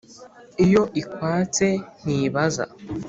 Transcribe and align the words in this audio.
iyo 0.65 0.81
ikwatse 1.01 1.67
ntibaza! 2.03 2.65